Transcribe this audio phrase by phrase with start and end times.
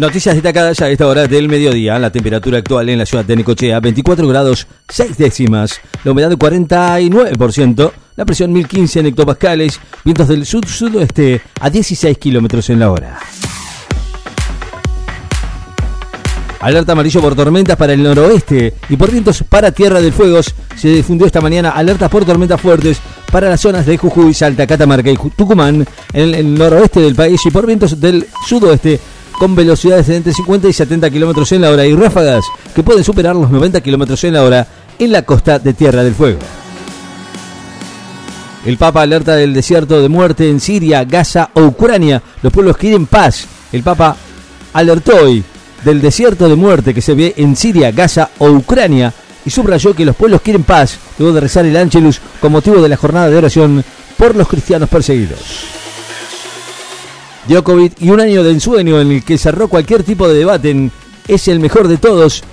[0.00, 1.98] Noticias destacadas a esta hora del mediodía.
[1.98, 5.78] La temperatura actual en la ciudad de Necochea, 24 grados 6 décimas.
[6.04, 7.92] La humedad de 49%.
[8.16, 9.78] La presión 1015 en hectopascales.
[10.02, 13.18] Vientos del sur-sudoeste a 16 kilómetros en la hora.
[16.60, 20.40] Alerta amarillo por tormentas para el noroeste y por vientos para Tierra del Fuego.
[20.76, 22.98] Se difundió esta mañana alertas por tormentas fuertes
[23.30, 27.50] para las zonas de Jujuy, Salta, Catamarca y Tucumán en el noroeste del país y
[27.50, 28.98] por vientos del sudoeste
[29.40, 32.44] con velocidades de entre 50 y 70 kilómetros en la hora y ráfagas
[32.74, 34.66] que pueden superar los 90 kilómetros en la hora
[34.98, 36.40] en la costa de Tierra del Fuego.
[38.66, 42.22] El Papa alerta del desierto de muerte en Siria, Gaza o Ucrania.
[42.42, 43.46] Los pueblos quieren paz.
[43.72, 44.14] El Papa
[44.74, 45.42] alertó hoy
[45.86, 49.10] del desierto de muerte que se ve en Siria, Gaza o Ucrania
[49.46, 52.90] y subrayó que los pueblos quieren paz luego de rezar el Ángelus con motivo de
[52.90, 53.82] la jornada de oración
[54.18, 55.79] por los cristianos perseguidos.
[57.50, 60.90] Djokovic y un año de ensueño en el que cerró cualquier tipo de debate
[61.26, 62.44] es el mejor de todos.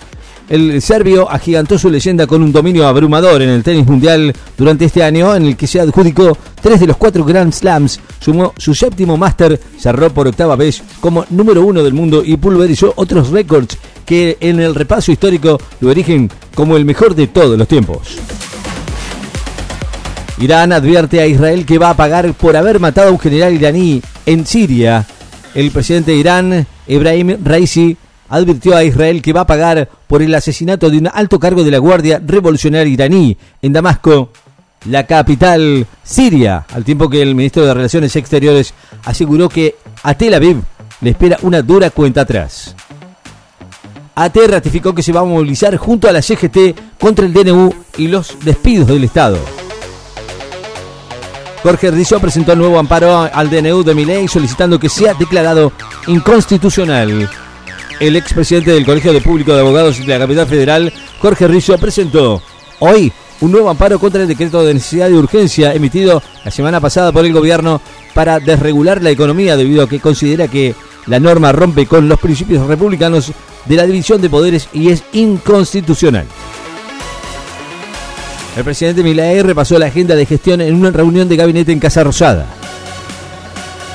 [0.49, 5.03] El serbio agigantó su leyenda con un dominio abrumador en el tenis mundial durante este
[5.03, 9.17] año, en el que se adjudicó tres de los cuatro Grand Slams, sumó su séptimo
[9.17, 14.37] máster, cerró por octava vez como número uno del mundo y pulverizó otros récords que
[14.39, 18.17] en el repaso histórico lo erigen como el mejor de todos los tiempos.
[20.39, 24.01] Irán advierte a Israel que va a pagar por haber matado a un general iraní
[24.27, 25.07] en Siria.
[25.55, 27.97] El presidente de Irán, Ebrahim Raisi,
[28.29, 31.71] advirtió a Israel que va a pagar por el asesinato de un alto cargo de
[31.71, 34.29] la Guardia Revolucionaria iraní en Damasco,
[34.85, 38.73] la capital siria, al tiempo que el ministro de Relaciones Exteriores
[39.05, 40.57] aseguró que a Tel Aviv
[41.01, 42.75] le espera una dura cuenta atrás.
[44.13, 48.07] AT ratificó que se va a movilizar junto a la CGT contra el DNU y
[48.07, 49.37] los despidos del Estado.
[51.67, 55.73] Jorge Rizzo presentó el nuevo amparo al DNU de Miley solicitando que sea declarado
[56.07, 57.29] inconstitucional.
[57.99, 62.41] El expresidente del Colegio de Público de Abogados de la Capital Federal, Jorge Rizzo, presentó
[62.79, 67.11] hoy un nuevo amparo contra el decreto de necesidad de urgencia emitido la semana pasada
[67.11, 67.81] por el gobierno
[68.13, 70.73] para desregular la economía debido a que considera que
[71.05, 73.33] la norma rompe con los principios republicanos
[73.65, 76.27] de la división de poderes y es inconstitucional.
[78.57, 82.03] El presidente Milei repasó la agenda de gestión en una reunión de gabinete en Casa
[82.03, 82.47] Rosada.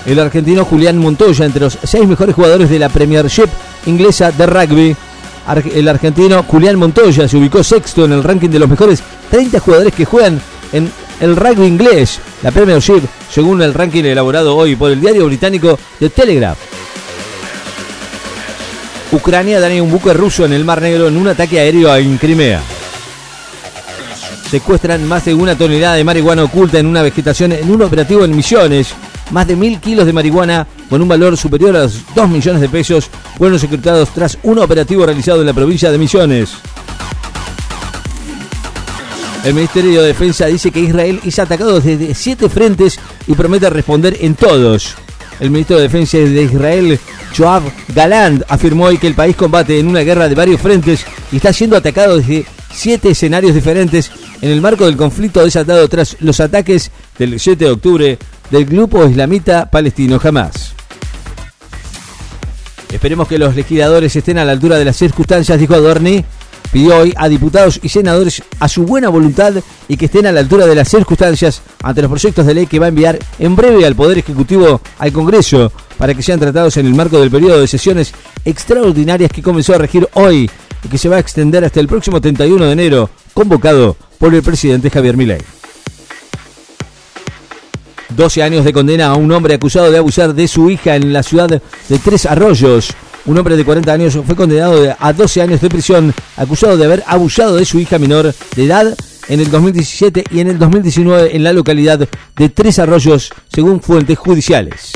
[0.06, 3.48] El argentino Julián Montoya, entre los seis mejores jugadores de la Premiership
[3.86, 4.96] inglesa de rugby.
[5.74, 9.02] El argentino Julián Montoya se ubicó sexto en el ranking de los mejores
[9.32, 10.40] 30 jugadores que juegan
[10.72, 15.76] en el rugby inglés, la Premiership, según el ranking elaborado hoy por el diario británico
[15.98, 16.58] The Telegraph.
[19.10, 22.62] Ucrania daña un buque ruso en el Mar Negro en un ataque aéreo en Crimea.
[24.52, 28.36] Secuestran más de una tonelada de marihuana oculta en una vegetación en un operativo en
[28.36, 28.92] Misiones
[29.30, 32.68] más de mil kilos de marihuana con un valor superior a los 2 millones de
[32.68, 33.08] pesos
[33.38, 36.50] fueron secretados tras un operativo realizado en la provincia de Misiones.
[39.42, 44.18] El Ministerio de Defensa dice que Israel es atacado desde siete frentes y promete responder
[44.20, 44.96] en todos.
[45.40, 47.00] El ministro de Defensa de Israel,
[47.34, 51.36] Joab Galand, afirmó hoy que el país combate en una guerra de varios frentes y
[51.36, 54.10] está siendo atacado desde siete escenarios diferentes
[54.42, 58.18] en el marco del conflicto desatado tras los ataques del 7 de octubre
[58.50, 60.74] del grupo islamita palestino Hamas.
[62.92, 66.24] Esperemos que los legisladores estén a la altura de las circunstancias, dijo Adorni.
[66.72, 69.52] Pidió hoy a diputados y senadores a su buena voluntad
[69.88, 72.78] y que estén a la altura de las circunstancias ante los proyectos de ley que
[72.78, 76.86] va a enviar en breve al Poder Ejecutivo al Congreso para que sean tratados en
[76.86, 78.14] el marco del periodo de sesiones
[78.46, 80.50] extraordinarias que comenzó a regir hoy
[80.82, 84.42] y que se va a extender hasta el próximo 31 de enero, convocado por el
[84.44, 85.40] presidente Javier Milei.
[88.10, 91.24] 12 años de condena a un hombre acusado de abusar de su hija en la
[91.24, 92.92] ciudad de Tres Arroyos.
[93.26, 97.02] Un hombre de 40 años fue condenado a 12 años de prisión, acusado de haber
[97.08, 98.96] abusado de su hija menor de edad
[99.26, 104.16] en el 2017 y en el 2019 en la localidad de Tres Arroyos, según fuentes
[104.16, 104.92] judiciales.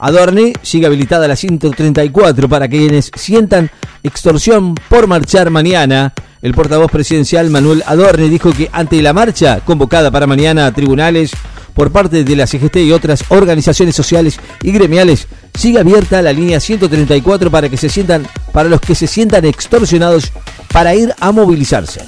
[0.00, 3.70] Adorni sigue habilitada la 134 para quienes sientan
[4.02, 6.12] extorsión por marchar mañana.
[6.40, 11.32] El portavoz presidencial Manuel Adorni dijo que ante la marcha convocada para mañana a tribunales
[11.74, 16.60] por parte de la CGT y otras organizaciones sociales y gremiales, sigue abierta la línea
[16.60, 20.32] 134 para que se sientan para los que se sientan extorsionados
[20.72, 22.00] para ir a movilizarse.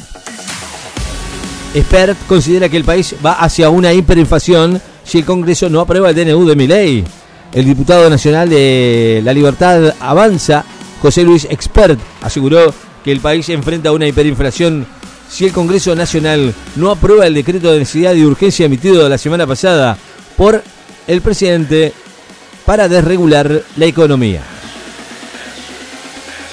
[1.74, 6.16] Expert considera que el país va hacia una hiperinflación si el Congreso no aprueba el
[6.16, 7.04] DNU de Miley.
[7.52, 10.64] El diputado nacional de La Libertad Avanza,
[11.00, 12.72] José Luis Expert, aseguró
[13.04, 14.86] que el país enfrenta una hiperinflación
[15.30, 19.46] si el Congreso Nacional no aprueba el decreto de necesidad y urgencia emitido la semana
[19.46, 19.96] pasada
[20.36, 20.62] por
[21.06, 21.92] el presidente
[22.66, 24.42] para desregular la economía.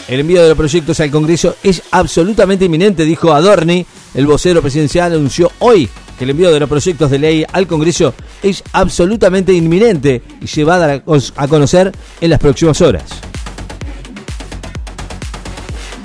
[0.07, 3.85] El envío de los proyectos al Congreso es absolutamente inminente, dijo Adorni.
[4.13, 8.13] El vocero presidencial anunció hoy que el envío de los proyectos de ley al Congreso
[8.41, 11.03] es absolutamente inminente y se va a dar
[11.35, 11.91] a conocer
[12.21, 13.03] en las próximas horas.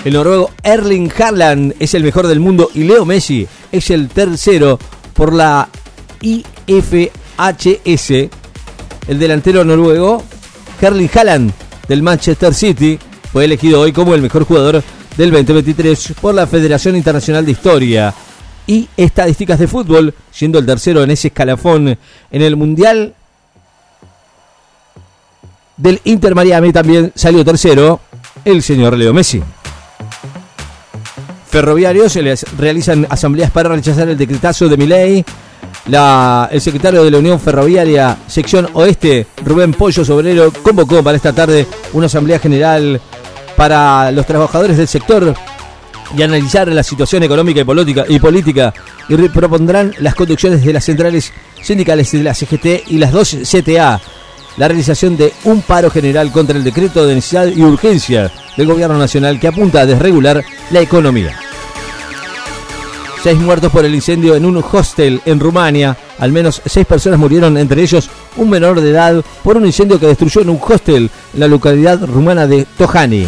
[0.05, 4.77] El noruego Erling Haaland es el mejor del mundo y Leo Messi es el tercero
[5.13, 5.69] por la
[6.21, 8.11] IFHS.
[9.07, 10.21] El delantero noruego
[10.81, 11.53] Erling Haaland
[11.87, 12.99] del Manchester City
[13.31, 14.83] fue elegido hoy como el mejor jugador
[15.15, 18.13] del 2023 por la Federación Internacional de Historia
[18.67, 21.87] y Estadísticas de Fútbol, siendo el tercero en ese escalafón
[22.31, 23.13] en el Mundial
[25.77, 28.01] del Inter Miami también salió tercero
[28.43, 29.41] el señor Leo Messi.
[31.53, 35.23] Ferroviarios se les realizan asambleas para rechazar el decretazo de Miley.
[35.85, 41.67] El secretario de la Unión Ferroviaria, sección oeste, Rubén Pollo Sobrero, convocó para esta tarde
[41.93, 42.99] una asamblea general
[43.55, 45.35] para los trabajadores del sector
[46.17, 48.73] y analizar la situación económica y política, y política
[49.07, 54.01] y propondrán las conducciones de las centrales sindicales de la CGT y las dos CTA
[54.57, 58.97] la realización de un paro general contra el decreto de necesidad y urgencia del gobierno
[58.97, 61.42] nacional que apunta a desregular la economía.
[63.23, 65.95] Seis muertos por el incendio en un hostel en Rumania.
[66.19, 70.07] Al menos seis personas murieron, entre ellos un menor de edad, por un incendio que
[70.07, 73.25] destruyó en un hostel en la localidad rumana de Tohani.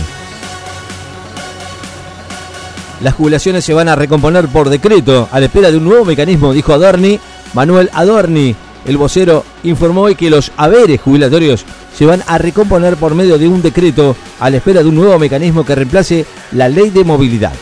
[2.99, 6.51] Las jubilaciones se van a recomponer por decreto a la espera de un nuevo mecanismo,
[6.51, 7.17] dijo Adorni.
[7.53, 8.53] Manuel Adorni,
[8.85, 11.63] el vocero, informó hoy que los haberes jubilatorios
[11.97, 15.17] se van a recomponer por medio de un decreto a la espera de un nuevo
[15.19, 17.53] mecanismo que reemplace la ley de movilidad.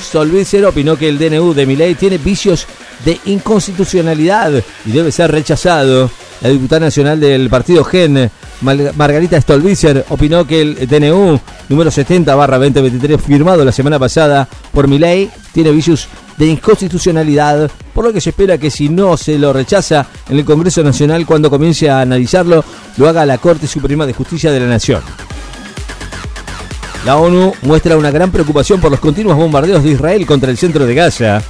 [0.00, 2.66] Solvitzer opinó que el DNU de Miley tiene vicios
[3.04, 4.52] de inconstitucionalidad
[4.84, 6.10] y debe ser rechazado.
[6.40, 13.64] La diputada nacional del partido GEN, Margarita Stolbizer, opinó que el DNU número 70-2023 firmado
[13.64, 18.70] la semana pasada por Milei tiene vicios de inconstitucionalidad, por lo que se espera que
[18.70, 22.62] si no se lo rechaza en el Congreso Nacional cuando comience a analizarlo,
[22.98, 25.00] lo haga la Corte Suprema de Justicia de la Nación.
[27.06, 30.84] La ONU muestra una gran preocupación por los continuos bombardeos de Israel contra el centro
[30.84, 31.40] de Gaza,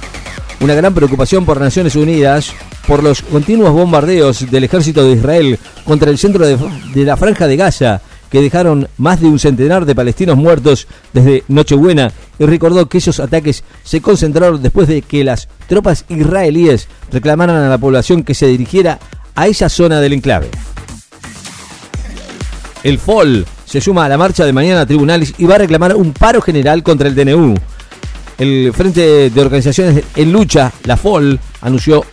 [0.59, 2.53] una gran preocupación por Naciones Unidas
[2.85, 7.57] por los continuos bombardeos del ejército de Israel contra el centro de, la franja de
[7.57, 12.99] Gaza, que dejaron más de un centenar de palestinos muertos desde Nochebuena, y recordó que
[12.99, 18.35] esos ataques se concentraron después de que las tropas israelíes reclamaran a la población que
[18.35, 18.99] se dirigiera
[19.33, 20.51] a esa zona del enclave.
[22.83, 25.95] El FOL se suma a la marcha de mañana a tribunales y va a reclamar
[25.95, 27.53] un paro general contra el DNU.
[28.37, 32.05] El Frente de Organizaciones en Lucha, la FOL, anunció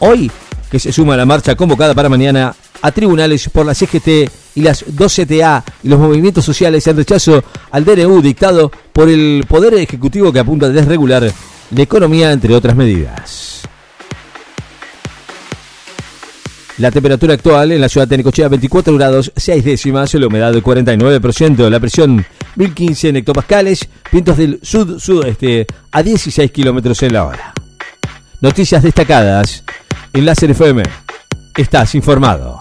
[0.00, 0.30] hoy
[0.70, 4.60] que se suma a la marcha convocada para mañana a tribunales por la CGT y
[4.60, 9.74] las dos CTA y los movimientos sociales en rechazo al DNU dictado por el Poder
[9.74, 11.32] Ejecutivo que apunta a desregular
[11.70, 13.62] la economía, entre otras medidas.
[16.80, 20.62] La temperatura actual en la ciudad de Necochea 24 grados 6 décimas, la humedad del
[20.62, 22.24] 49%, la presión
[22.56, 27.52] 1015 en hectopascales, vientos del sud-sudoeste a 16 kilómetros en la hora.
[28.40, 29.62] Noticias destacadas
[30.14, 30.82] en Láser FM.
[31.54, 32.58] Estás informado.